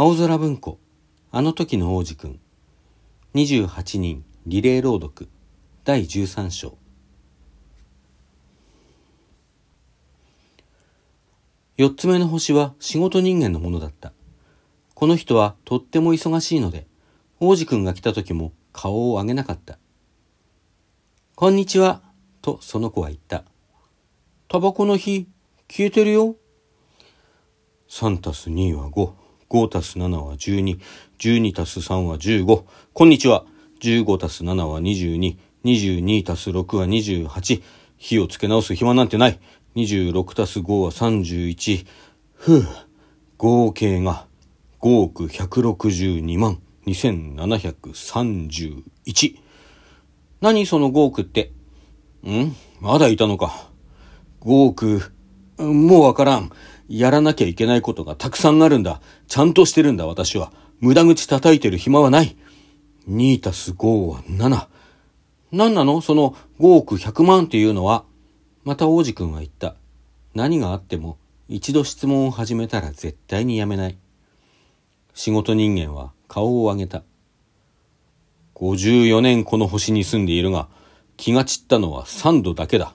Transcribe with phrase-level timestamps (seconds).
[0.00, 0.78] 青空文庫
[1.32, 2.38] あの時の王子くん
[3.34, 5.28] 28人リレー朗読
[5.82, 6.78] 第13章
[11.78, 14.12] 4つ目の星は仕事人間のものだった。
[14.94, 16.86] この人はとっても忙しいので、
[17.40, 19.80] 王子くんが来た時も顔を上げなかった。
[21.34, 22.02] こんにちは、
[22.40, 23.42] とその子は言った。
[24.46, 25.26] タバコの火、
[25.68, 26.36] 消えてるよ。
[27.88, 30.78] 3たす2は5、5たす7は12、
[31.18, 32.64] 12たす3は15。
[32.92, 33.46] こんにちは。
[33.80, 37.62] 15たす7は22、22たす6は28。
[37.96, 39.40] 火をつけ直す暇なんてない。
[39.74, 41.86] 26たす5は31。
[42.34, 42.66] ふう。
[43.38, 44.26] 合計が
[44.82, 49.38] 5億162万2731。
[50.42, 51.52] 何その5億って？
[52.26, 52.54] ん？
[52.80, 53.70] まだいたのか。
[54.42, 55.10] 5億、
[55.56, 56.50] もうわからん。
[56.88, 59.00] やらなきゃいけないことがたくさんあるんだ。
[59.26, 60.52] ちゃんとしてるんだ、私は。
[60.80, 62.36] 無駄口叩いてる暇はない。
[63.08, 64.66] 2たす5は7。
[65.50, 66.00] 何なの？
[66.00, 68.04] その5億100万っていうのは。
[68.64, 69.74] また王子くんは言った。
[70.34, 73.98] 何があっても一度質問を始めたら絶対にやめない。
[75.14, 77.02] 仕事人間は顔を上げた。
[78.54, 80.68] 54年この星に住んでいるが、
[81.16, 82.94] 気が散ったのは3度だけだ。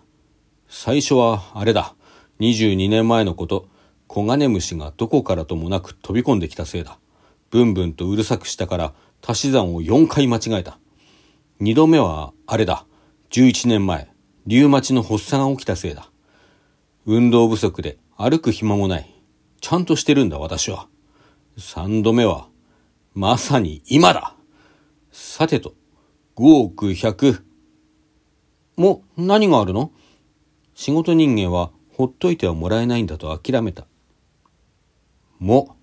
[0.67, 1.95] 最初はあれだ。
[2.39, 3.67] 22年前のこと、
[4.13, 6.99] コガネムシがどこからともなく飛び込んできたせいだ。
[7.49, 8.93] ブンブンとうるさくしたから
[9.27, 10.77] 足し算を4回間違えた。
[11.61, 12.85] 2度目はあれだ。
[13.31, 14.07] 11年前、
[14.45, 16.11] リュウマチの発作が起きたせいだ。
[17.07, 19.19] 運動不足で歩く暇もない。
[19.61, 20.87] ちゃんとしてるんだ私は。
[21.57, 22.49] 3度目は、
[23.15, 24.35] まさに今だ
[25.11, 25.73] さてと、
[26.35, 27.41] 5億100。
[28.77, 29.91] も、何があるの？
[30.75, 33.87] 仕事人間はほっといてはもらえないんだと諦めた。
[35.43, 35.75] も、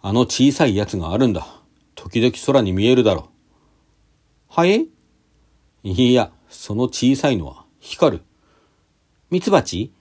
[0.00, 1.46] あの小さいやつがあるんだ。
[1.94, 3.24] 時々空に見えるだろう。
[4.48, 4.86] はえ？
[5.84, 8.24] いや、その小さいのは光る。
[9.30, 9.92] ミツバチ？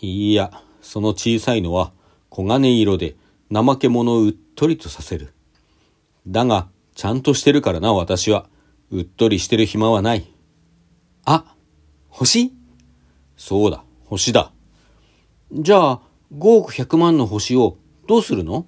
[0.00, 0.50] いや、
[0.82, 1.92] その小さいのは
[2.30, 3.14] 黄金色で
[3.52, 5.32] 怠け者をうっとりとさせる。
[6.26, 8.48] だが、ちゃんとしてるからな、私は。
[8.90, 10.26] うっとりしてる暇はない。
[11.24, 11.54] あ、
[12.08, 12.52] 星？
[13.36, 14.52] そうだ、星だ。
[15.52, 16.00] じゃあ、
[16.36, 18.66] 5億100万の星をどうするの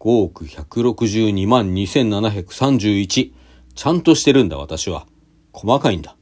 [0.00, 3.32] ?5 億162万2731。
[3.74, 5.06] ちゃんとしてるんだ、私は。
[5.52, 6.16] 細かいんだ。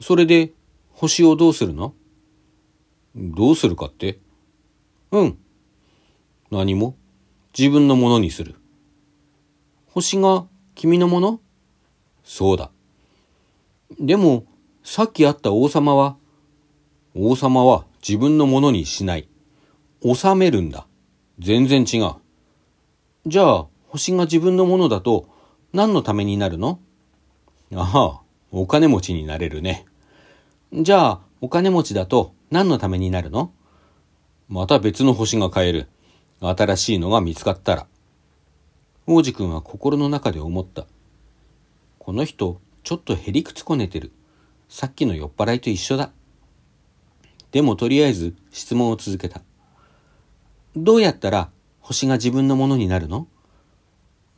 [0.00, 0.52] それで、
[0.90, 1.94] 星をどうするの？
[3.14, 4.18] どうするかって？
[5.10, 5.38] うん。
[6.50, 6.96] 何も？
[7.56, 8.56] 自分のものにする。
[9.88, 11.40] 星が君のもの？
[12.24, 12.70] そうだ。
[14.00, 14.46] でも、
[14.82, 16.16] さっき会った王様は、
[17.14, 19.28] 王様は自分のものにしない。
[20.02, 20.86] 収めるんだ。
[21.38, 22.14] 全然違う。
[23.26, 25.28] じゃあ、星が自分のものだと
[25.72, 26.80] 何のためになるの？
[27.74, 28.20] ああ、
[28.50, 29.86] お金持ちになれるね。
[30.72, 33.52] じゃあ、お金持ちだと何のためになるの？
[34.48, 35.88] また別の星が買える。
[36.40, 37.86] 新しいのが見つかったら。
[39.06, 40.86] 王子くんは心の中で思った。
[41.98, 44.10] この人、ちょっとへりくつこねてる。
[44.68, 46.10] さっきの酔っ払いと一緒だ。
[47.52, 49.42] でもとりあえず質問を続けた。
[50.74, 51.50] どうやったら
[51.80, 53.28] 星が自分のものになるの？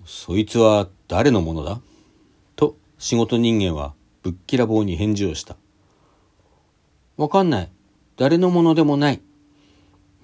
[0.04, 1.80] そいつは誰のものだ？
[2.56, 5.56] と仕事人間はぶっきらぼうに返事をした。
[7.16, 7.70] わかんない。
[8.16, 9.20] 誰のものでもない。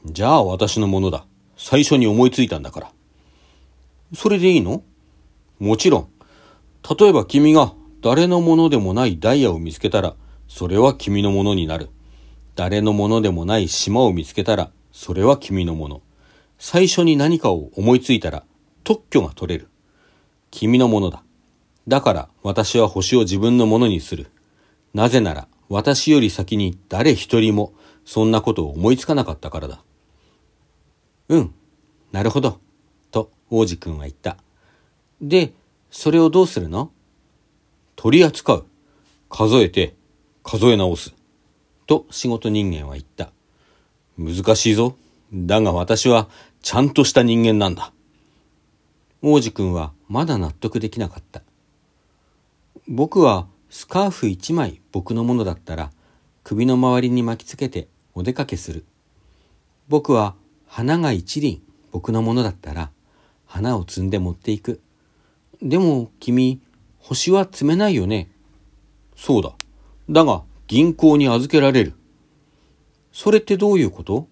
[0.05, 1.27] じゃあ私のものだ。
[1.57, 2.93] 最初に思いついたんだから。
[4.15, 4.83] それでいいの？
[5.61, 6.09] もちろん。
[6.99, 10.17] 例えば君が誰のものでもないダイヤを見つけたら、
[10.49, 11.91] それは君のものになる。
[12.57, 16.03] 誰のものでもない島を見つけたら、それは君のもの。
[16.59, 18.45] 最初に何かを思いついたら、
[18.85, 19.69] 特許が取れる。
[20.51, 21.23] 君のものだ。
[21.89, 24.31] だから私は星を自分のものにする。
[24.95, 27.73] なぜなら私より先に誰一人も
[28.05, 29.83] そんなことを思いつかなかったからだ。
[31.29, 31.55] うん、
[32.13, 32.61] なるほど。
[33.11, 34.37] と王子くんは言った。
[35.21, 35.53] で、
[35.91, 36.91] それをどうするの？
[37.97, 38.67] 取り扱う。
[39.29, 39.95] 数えて、
[40.43, 41.15] 数え直す。
[41.87, 43.33] と仕事人間は言った。
[44.21, 44.97] 難しいぞ。
[45.33, 46.29] だが私は
[46.61, 47.91] ちゃんとした人間なんだ。
[49.23, 51.41] 王子くんはまだ納得できなかった。
[52.87, 55.91] 僕はスカーフ一枚僕のものだったら
[56.45, 58.85] 首の周りに巻きつけてお出かけする。
[59.89, 60.35] 僕は
[60.67, 62.91] 花が一輪僕のものだったら
[63.47, 64.83] 花を摘んで持っていく。
[65.63, 66.61] でも君、
[66.99, 68.31] 星は摘めないよね。
[69.17, 69.55] そうだ。
[70.11, 71.95] だが銀行に預けられる。
[73.13, 74.29] それってどういうこと？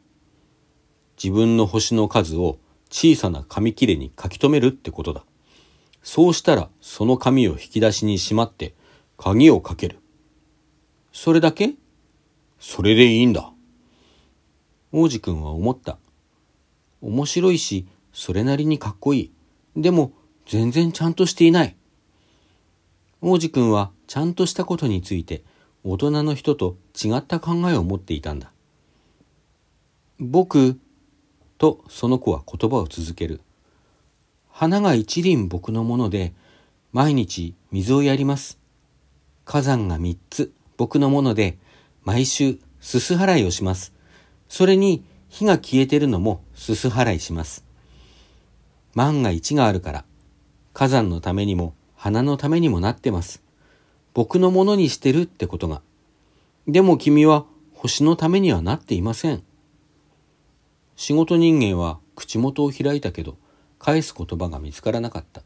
[1.23, 2.59] 自分の星の数を
[2.91, 5.25] 小さな紙切れに書き留めるってことだ。
[6.03, 8.75] そうしたらその紙を引き出しにしまって
[9.17, 9.99] 鍵をかける。
[11.13, 11.75] それだけ？
[12.61, 13.53] それでいいんだ。
[14.93, 15.99] 王子くんは思った。
[17.01, 19.33] 面白いし、それなりにかっこいい。
[19.77, 20.13] でも、
[20.47, 21.77] 全然ちゃんとしていない。
[23.21, 25.45] 王子くんはちゃんとしたことについて
[25.85, 28.51] 大人の人と違った考えを持っていたんだ。
[30.21, 30.81] 僕
[31.59, 33.41] とその子は言葉を続ける。
[34.51, 36.33] 花が一輪僕のもので
[36.93, 38.59] 毎日水をやります。
[39.45, 41.57] 火山が三つ僕のもので
[42.03, 43.93] 毎週すす払いをします。
[44.49, 47.65] それに火が消えてるのもすす払いします。
[48.97, 50.05] 万が一があるから
[50.73, 53.41] 火山のためにも花のためにもなってます。
[54.15, 55.81] 僕のものにしてるってことが。
[56.67, 59.45] でも君は星のためにはなっていません。
[60.99, 63.39] 仕事人間は口元を開いたけど、
[63.79, 65.45] 返す言葉が見つからなかった。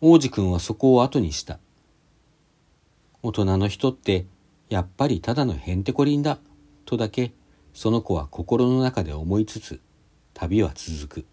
[0.00, 1.58] 王子くんはそこを後にした。
[3.22, 4.24] 大人の人って
[4.70, 6.38] やっぱりただのへんてこりんだ、
[6.86, 7.34] とだけ
[7.74, 9.80] その子は心の中で思いつつ、
[10.32, 11.26] 旅は続く。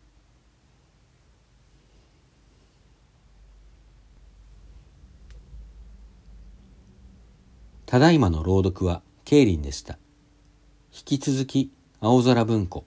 [7.86, 9.98] ただいまの朗読はケイリンでした。
[10.92, 11.72] 引き続き
[12.02, 12.84] 青空文庫、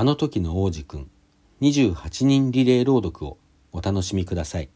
[0.00, 1.10] あの時の王子くん、
[1.60, 3.36] 28人リレー朗読を
[3.72, 4.70] お楽しみください。